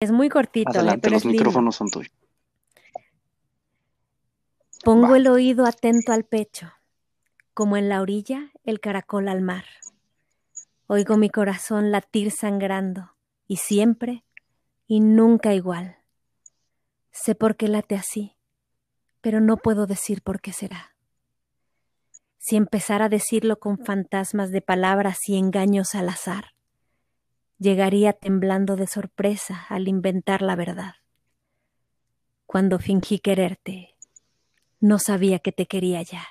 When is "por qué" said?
17.34-17.66, 20.22-20.52